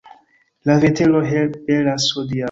[0.69, 1.21] La vetero
[1.67, 2.39] belas hodiaŭ.